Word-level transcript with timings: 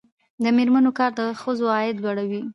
د 0.43 0.45
میرمنو 0.57 0.91
کار 0.97 1.11
د 1.19 1.21
ښځو 1.41 1.65
عاید 1.75 1.97
لوړوي. 1.99 2.41